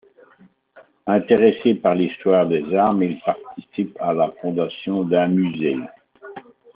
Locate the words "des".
2.47-2.73